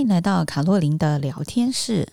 [0.00, 2.08] 欢迎来到卡洛琳的聊天室。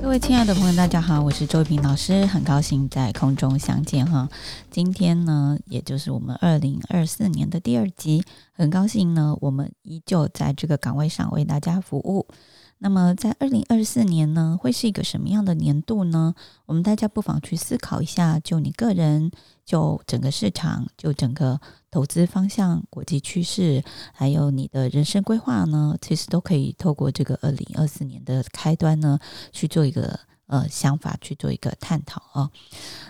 [0.00, 4.28] 各位亲爱的朋友，大家好，我是周平老师，很高兴在空中相见哈。
[4.70, 8.22] 今天呢，也就是我们二零二四年的第二集，
[8.52, 12.28] 很高兴呢，我们依旧在这个岗位上为大家服务。
[12.82, 16.34] 那么，在二零二四年呢，会是一个什么样的年度呢？
[16.64, 19.30] 我们大家不妨去思考一下，就你个人，
[19.66, 21.60] 就整个市场，就整个
[21.90, 29.18] 投资方向、国际趋势，还有你的人生规划呢，其实都可以透过这个二零二四年的开端呢，
[29.52, 32.50] 去做一个呃想法，去做一个探讨啊。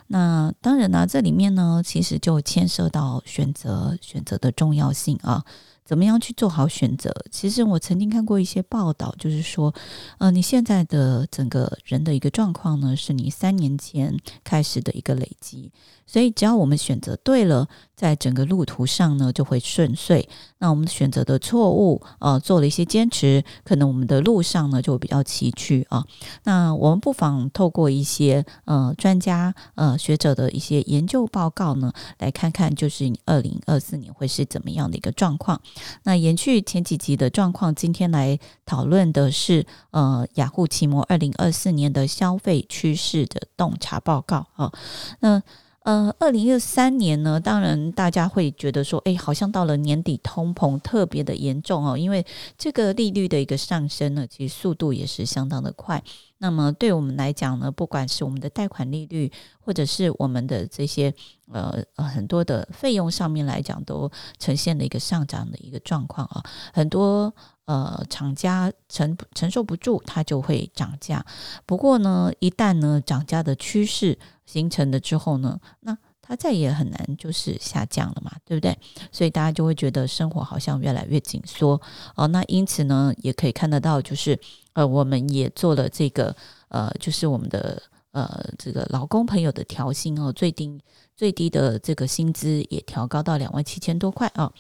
[0.09, 5.45] 那当然呢，这里面呢，其实就牵涉到选择，选择的重要性啊。
[5.91, 7.13] 怎么样去做好选择？
[7.33, 9.75] 其实我曾经看过一些报道，就是说，
[10.19, 15.73] 呃，你现在的整个人的一个状况呢，是你三年前开始的一个累积。
[16.07, 20.29] 所以，只要我们选择对了，在整个路途上呢，就会顺遂。
[20.59, 26.05] 那我们选择的错误，呃，做了一些坚持，可能我们的路上呢就会比较崎岖啊。
[26.43, 35.63] 那我们不妨透过一些呃专家呃学者的一些研究报告呢，来看看就是你二零二四年会是怎么样的一个状况。
[36.05, 44.73] 那延续前几集的状况，今天来讨论的是呃雅虎奇摩二零二四年的消费趋势的洞察报告啊。
[45.21, 45.43] 那
[45.83, 52.25] 呃，二零二三年呢，当然大家会觉得说，哎，好像到了年底，通膨特别的严重哦，因为
[52.59, 56.03] 这个利率的一个上升呢，其实速度也是相当的快。
[56.41, 61.15] 那么对我们来讲呢，不管是我们的贷款利率，或者是我们的这些
[61.53, 67.33] 呃呃很多的费用上面来讲，都呈现了一个上涨的一个状况啊，很多。
[67.67, 71.25] 呃，厂家承承受不住，它就会涨价。
[71.67, 75.97] 不过呢，一旦呢涨价的趋势形成了之后呢，那
[76.31, 78.79] 它再也很难就是下降了嘛，对不对？
[79.11, 81.81] 所以大家就会觉得生活好像越来越紧缩
[82.15, 82.29] 哦。
[82.29, 84.39] 那因此呢，也可以看得到，就是
[84.75, 86.37] 呃，我们也做了这个
[86.69, 87.83] 呃，就是我们的
[88.13, 90.81] 呃这个劳工朋友的调薪哦，最低。
[91.17, 94.53] 最低的这个薪资也调高到两万七千多块啊，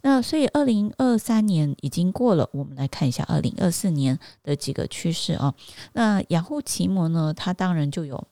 [0.00, 5.54] 那所以二零二三年已经过了，我们来看一下二零二四年的几个趋势啊。
[5.92, 8.26] 那雅护奇摩呢，它当然就有。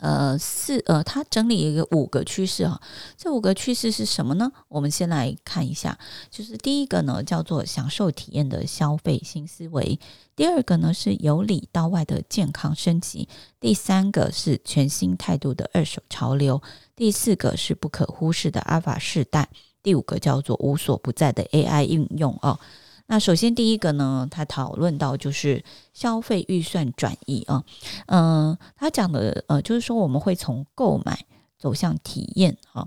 [0.00, 2.80] 呃，四呃，它整理一个五个趋势啊，
[3.16, 4.50] 这五个趋势是什么呢？
[4.68, 5.98] 我们先来看一下，
[6.30, 9.98] 就是第一个呢叫做享受体验的消费新思维，
[10.34, 13.28] 第二个呢是由里到外的健康升级，
[13.60, 16.62] 第三个是全新态度的二手潮流，
[16.94, 19.48] 第四个是不可忽视的阿法世代，
[19.82, 22.58] 第五个叫做无所不在的 AI 应用哦。
[23.08, 27.64] 那首先第一个呢，他讨论到就是消费预算转移啊，
[28.06, 31.24] 嗯、他讲的呃，就是说我们会从购买
[31.58, 32.86] 走向体验啊，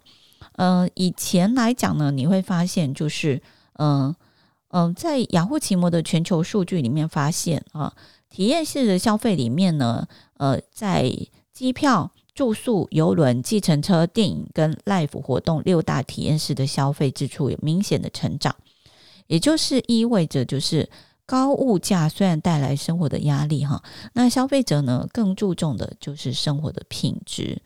[0.53, 3.41] 呃，以前来讲呢，你会发现就是
[3.74, 4.13] 嗯
[4.72, 7.94] 嗯、在雅虎奇摩的全球数据里面发现啊，
[8.29, 11.12] 体验式的消费里面呢，呃，在
[11.53, 18.56] 机票、住宿、邮轮、计程车、电影跟 Live 活动六大体验式的消费支出有明显的成长。
[19.29, 20.90] 也就是意味着，就是
[21.28, 23.81] 高物价虽然带来生活的压力哈，
[24.13, 27.62] 那消费者呢更注重的就是生活的品质，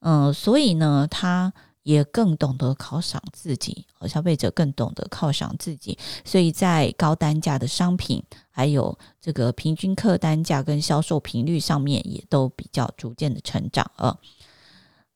[0.00, 1.50] 嗯，所以呢，他
[1.84, 14.18] 也更懂得犒赏自己，和消费者更懂得犒赏自己，所以在高单价的商品，还有这个平均客单价跟销售频率上面，也都比较逐渐的成长啊，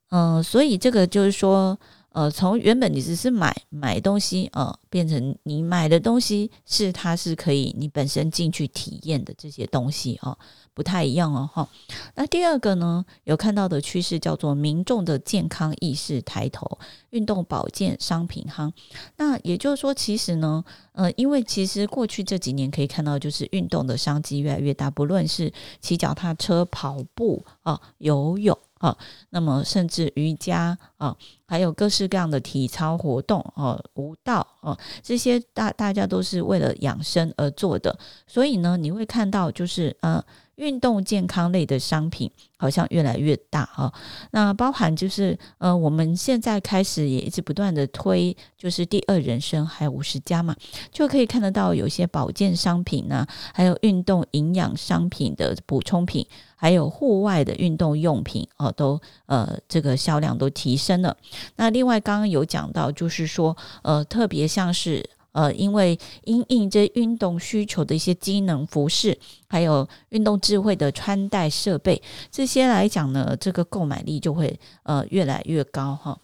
[0.08, 1.78] 嗯，所以这个就是说。
[2.12, 10.36] 呃，从原本你只是买买东西，呃，变成你买的东西是它是可以你本身进去体验的这些东西哦，
[10.74, 11.68] 不太一样哦哈。
[12.16, 16.78] 那第二个呢，有看到的趋势叫做民众的健康意识抬头，
[17.10, 18.72] 运动保健商品哈。
[19.16, 28.58] 那也就是说，其实呢，呃，因为其实过去这几年可以看到，就是运动的商机越来越大，不论是骑脚踏车、跑步啊、游泳。
[28.80, 28.96] 啊，
[29.30, 31.16] 那么甚至瑜伽啊，
[31.46, 40.20] 还有各式各样的体操活动啊，舞蹈啊，这些大大家都是为了养生而做的，所以呢，你会看到就是呃。
[40.56, 43.90] 运动健康类的商品好像越来越大哈，
[44.32, 50.54] 那包含就是呃，我们现在开始也一直不断的推，就是第二人生还有五十加嘛，
[50.92, 56.26] 就可以看得到有些保健商品呢，还有运动营养商品的补充品，
[56.60, 61.16] 还有户外的运动用品哦，都呃这个销量都提升了。
[61.56, 65.08] 那另外刚刚有讲到，就是说呃，特别像是。
[65.32, 69.16] 呃，因为因应这运动需求的一些机能服饰，
[69.46, 72.02] 还有运动智慧的穿戴设备，
[72.32, 76.18] 这些来讲呢，这个购买力就会呃越来越高哈。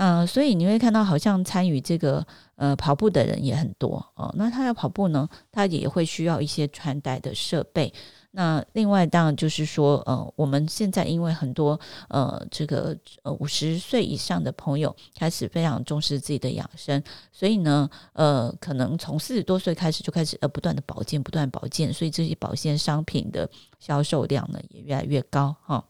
[0.00, 2.24] 嗯、所以你会看到，好像参与这个
[2.54, 4.32] 呃跑步的人也很多哦。
[4.36, 7.92] 那他要跑步呢，他也会需要一些穿戴的设备。
[8.30, 11.78] 那另外当然就是说，呃，我们现在因为很多
[12.08, 17.02] 呃这个呃五十岁以上的朋友开始非常重视自己的养生，
[17.32, 25.84] 所以呢，呃，可能从四十多岁开始就开始呃不断的保健，不断保健，所以这些保健商品的销售量呢也越来越高哈。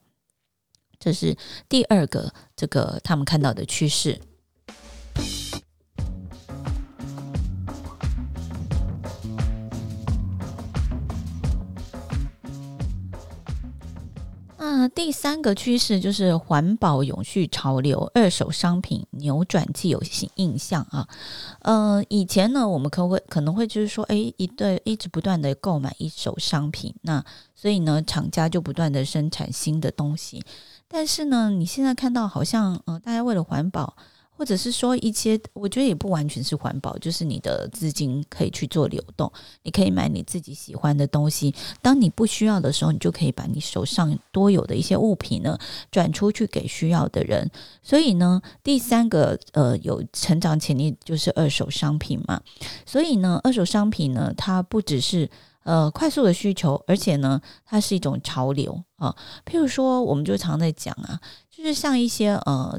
[0.99, 1.37] 这是
[1.69, 4.21] 第二个，这个他们看到的趋势。
[14.81, 20.01] 那第三个趋势就是环保永续潮流，二手商品扭转既有
[20.37, 21.09] 印象啊。
[21.63, 27.25] 呃，以前呢，我们可会可能会就是说，哎，一对一直不断的购买一手商品，那
[27.57, 30.45] 所以呢，厂家就不断的生产新的东西。
[30.89, 33.95] 但是呢，你现在看到好像，呃，大家为了环保，
[34.31, 39.31] 或者是说一些，我觉得也不完全是环保，就是你的资金可以去做流动，
[39.65, 41.55] 你可以买你自己喜欢的东西。
[41.83, 45.59] 当你不需要的时候，你就可以把你手上多有的一些物品呢，
[45.91, 47.51] 转出去给需要的人。
[47.83, 52.41] 所以呢，第三个呃有成长潜力就是二手商品嘛。
[52.87, 55.29] 所以呢，二手商品呢，它不只是。
[55.69, 59.15] 呃，快速的需求，而且呢，它是一种潮流啊。
[59.45, 61.21] 譬如说，我们就常在讲啊，
[61.51, 62.75] 就是像一些呃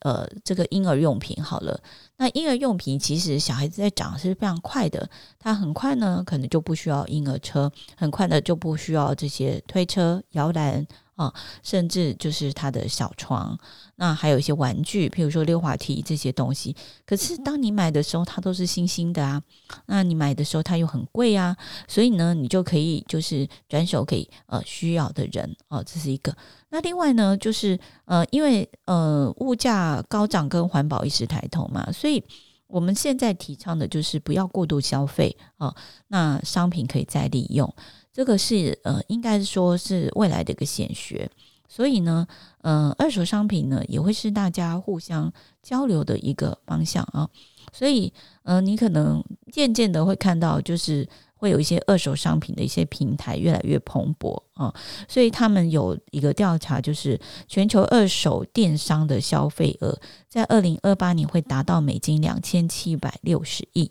[0.00, 1.80] 呃这个婴儿用品好了，
[2.18, 10.86] 那婴儿用品其实小孩子在长是非常快的，他很快呢，可能就不需要婴儿车，很快的就不需要这些推车、摇篮。
[11.16, 11.32] 啊，
[11.62, 13.58] 甚至就是他的小床，
[13.96, 16.76] 那还有一些玩具，譬如说溜滑梯这些东西。
[17.04, 19.42] 可是当你买的时候，它都是新兴的啊。
[19.86, 21.56] 那你买的时候，它又很贵啊。
[21.88, 26.36] 所以呢，你就可以就是转手给呃需要的人哦，这是一个。
[26.68, 32.22] 那另外呢，就是呃，因为呃物价高涨跟环保意识抬头嘛，所以
[32.66, 35.74] 我们现在提倡的就是不要过度消费啊。
[36.08, 37.74] 那商品可以再利用。
[38.16, 41.30] 这个是呃，应该说是未来的一个显学，
[41.68, 42.26] 所以呢，
[42.62, 45.30] 呃，二手商品呢也会是大家互相
[45.62, 47.28] 交流的一个方向啊。
[47.74, 48.10] 所以，
[48.44, 49.22] 呃，你可能
[49.52, 54.74] 渐渐的会看到，就是会有一些二手商品的一些平台越来越蓬勃啊。
[55.06, 59.94] 所以他们有一个调查，就是全球二手电商的消费额
[60.26, 63.90] 在二零二八年会达到美金两千七百六十亿。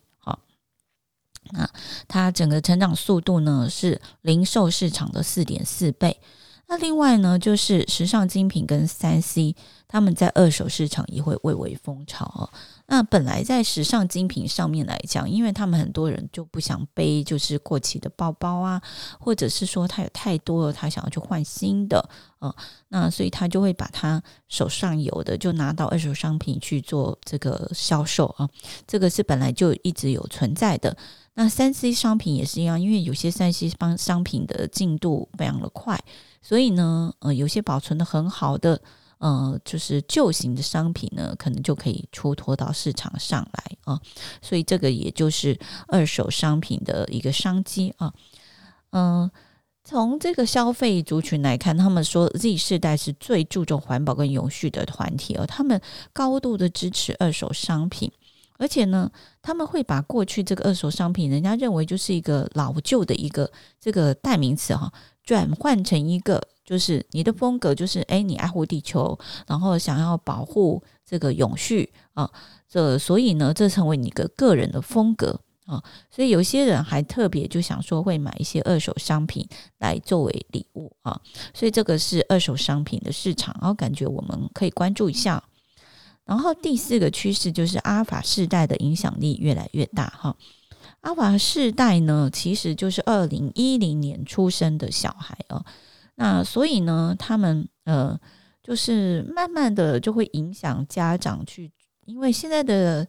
[1.51, 1.69] 那
[2.07, 6.19] 它整个成长速度呢是零售市场的四点四倍。
[6.67, 9.55] 那另外呢，就是时尚精品跟三 C，
[9.87, 12.49] 他们在二手市场也会蔚为风潮哦。
[12.87, 18.81] 那本来在时尚精品上面来讲，因为他们很多人就不想背就是过期的包包啊，
[19.19, 22.03] 或者是说他有太多了，他想要去换新的
[22.39, 22.51] 啊，
[22.87, 28.49] 那所以他就会把他手上有的就拿到二手商品去做这个销售啊。
[28.87, 30.97] 这个是本来就一直有存在的。
[31.37, 36.01] 那三 C 商品也是一样，因为有些三 C 商商品的进度非常的快，
[36.41, 38.81] 所以呢，呃，有些保存的很好的，
[39.17, 43.99] 呃，就是旧型的商品呢，可能就可以出脱到市场上来啊。
[44.41, 45.59] 所以这个也就是
[45.89, 48.13] 二手商品的一个商机啊。
[48.91, 49.29] 嗯、
[49.83, 55.81] 从这个消费族群来看，他们说 Z 世代是最注重环保跟永续的团体，而他们
[56.13, 58.09] 高度的支持二手商品。
[58.57, 64.91] 而且呢，他们会把过去这个二手商品，人家认为就是一个老旧的一个这个代名词哈，
[65.23, 72.29] 转换成一个就是你的风格，就是诶，你爱护地球，然后想要保护这个永续啊，
[72.67, 79.47] 这所以呢，这成为你的个人的风格啊，所以有些人还特别就想说会买一些二手商品
[79.79, 81.19] 来作为礼物啊，
[81.53, 85.43] 所以这个是二手商品的市场，然后感觉我们可以关注一下。
[86.25, 90.35] 然后第四个趋势就是阿尔法世代的影响力越来越大哈。
[91.01, 95.63] 阿尔法世代呢，其实就是二零一零年出生的小孩哦。
[96.15, 98.19] 那所以呢，他们呃，
[98.63, 101.71] 就是慢慢的就会影响家长去，
[102.05, 103.07] 因为现在的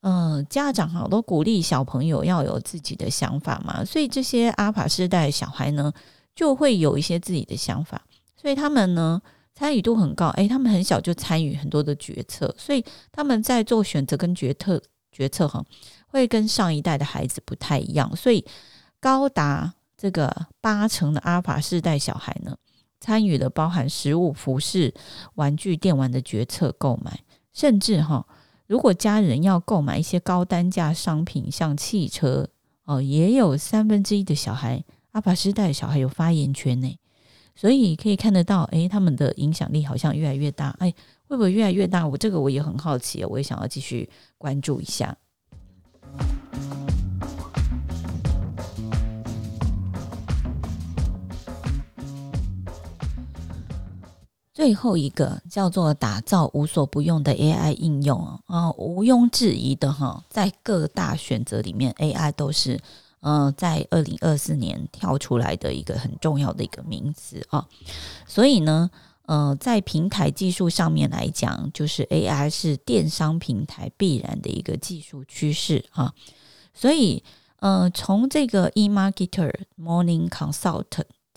[0.00, 5.92] 呃家长哈都鼓励小朋友要有自己的想法嘛，所以这些阿尔法世代小孩呢，
[6.34, 8.00] 就会有一些自己的想法，
[8.34, 9.20] 所以他们呢。
[9.56, 15.64] 参与度很高，诶，他们很小就参与很多的决策，所以他们在做选择跟决策决策哈，
[16.08, 18.44] 会跟上一代的孩子不太一样，所以
[19.00, 22.54] 高达这个八成的阿法世代小孩呢，
[23.00, 24.92] 参与了包含食物、服饰、
[25.36, 27.20] 玩具、电玩的决策购买，
[27.54, 28.26] 甚至哈，
[28.66, 32.46] 如果家人要购买一些高单价商品，像汽车
[32.84, 36.98] 哦，也有三分之一的小孩，阿法世代的小孩有发言权呢。
[37.56, 40.76] 所以可以看得到，诶，他们的影响力好像越来越大。
[40.78, 40.92] 哎，
[41.26, 42.06] 会不会越来越大？
[42.06, 45.16] 我这个我也很好奇，我也想要继续关注一下。
[54.52, 62.80] 最后一个叫做打造无所不用的 AI 应用啊，啊，毋庸置疑的哈，在各大选择里面，AI 都是
[63.26, 67.66] 呃，在二零二四年跳出来的一个很重要的一个名词啊。
[68.24, 68.88] 所以呢，
[69.22, 76.14] 呃，在平台技术上面来讲，就是 AI 是电商平台必然的一个技术趋势啊。
[76.72, 77.24] 所以，
[77.58, 80.84] 呃，从这个 eMarketer Morning Consult。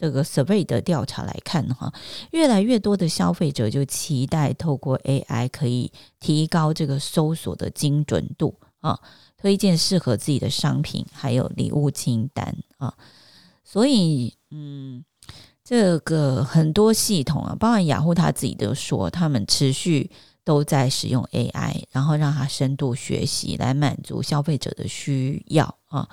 [0.01, 1.91] 这个 survey 的调查来看哈，
[2.31, 5.91] 越来越多的消费者就期待透过 AI 可以
[6.21, 8.97] 提高这个搜索的精准度啊，
[9.39, 12.93] 推荐适合自己的商品，还有礼物清单啊。
[13.63, 15.05] 所以，嗯，
[15.63, 20.11] 这个很多系统啊，包括雅虎他自己都说，他们持续
[20.43, 26.09] 都在使用 AI，然后让它深度学习来满足消费者的需要啊。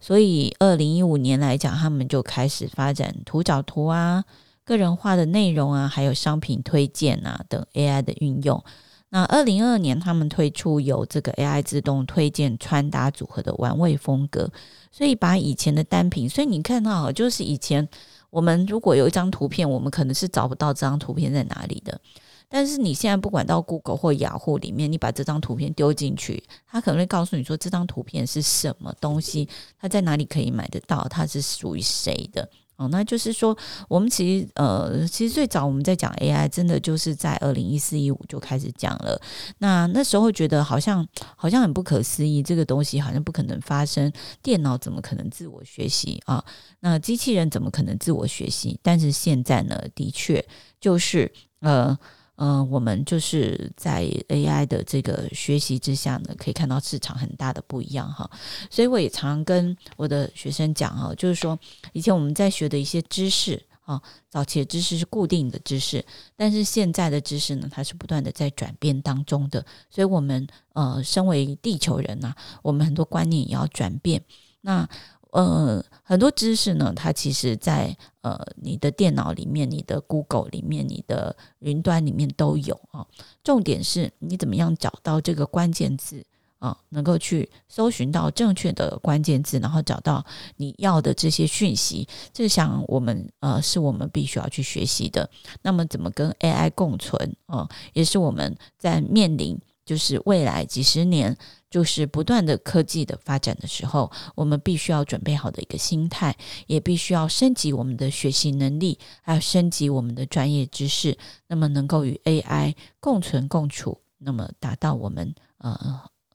[0.00, 4.24] 所以，二零一五年来讲，他们就开始发展图找图啊、
[4.64, 8.64] 个人化的内容啊，还有商品推荐啊等 AI 的运用。
[9.10, 14.50] 那二零二二年，他们推出有这个 AI 自动推荐穿搭组合的玩味风格，
[14.90, 17.88] 所以把以前的单品，所以你看到，就是以前
[18.30, 22.00] 我们如果有一张图片，我们可能是找不到这张图片在哪里的。
[22.48, 32.88] 但是你现在不管到 Google 或雅虎里面，你把这张图片丢进去，它可能会告诉你说，这张图片是什么东西，它在哪里可以买得到，它是属于谁的哦。
[32.88, 33.56] 那就是说，
[33.88, 39.20] 我们其实呃，其实最早我们在讲 AI，真的就是在二零一四一五就开始讲了。
[39.58, 44.12] 那那时候觉得好像好像很不可思议，这个东西好像不可能发生，
[44.42, 46.44] 电脑怎么可能自我学习啊？
[46.80, 48.78] 那机器人怎么可能自我学习？
[48.82, 50.44] 但是现在呢，的确
[50.80, 51.98] 就是呃。
[52.36, 58.28] 嗯、我们就是在 AI 的这个学习之下呢，可以看到市场很大的不一样哈。
[58.70, 61.58] 所以我也常跟我的学生讲哈，就是说
[61.92, 64.00] 以前我们在学的一些知识啊，
[64.30, 66.04] 早期的知识是固定的知识，
[66.36, 69.64] 但是现在的知识呢，它是不断的在转变当中的。
[69.90, 74.22] 所以，我们呃，身为地球人呐、我们很多观念也要转变。
[74.62, 74.88] 那
[75.34, 83.04] 呃，很多知识呢，它其实在呃你的电脑里面、你的 Google 里面、你的云端里面都有啊。
[83.42, 86.24] 重点是你怎么样找到这个关键字
[86.60, 90.24] 啊，能够去搜寻到正确的关键字，然后找到
[90.56, 92.06] 你要的这些讯息。
[92.32, 95.28] 这想我们呃是我们必须要去学习的。
[95.62, 101.36] 那么怎么跟 AI 共存啊，也是我们在面临就是未来几十年。
[101.70, 106.36] 就是不断的科技的发展的时候，我们必须要准备好的一个心态，
[106.68, 115.72] 也必须要升级我们的学习能力，还有升级我们的专业知识，那么能够与 AI 共存共处，那么达到我们呃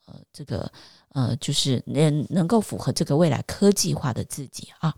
[0.08, 0.70] 呃这个。
[1.14, 4.94] 呃，就是能能够符合这个未来科技化的自己啊，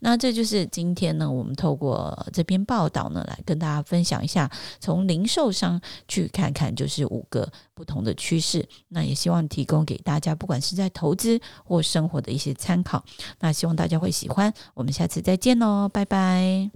[0.00, 8.68] 那这就是今天呢，我们透过这篇报道呢，来跟大家分享一下，从零售商去看看，就是五个不同的趋势。
[8.88, 13.02] 那也希望提供给大家，不管是在投资或生活的一些参考。
[13.40, 16.70] 那希望大家会喜欢，我们下次再见喽，拜拜。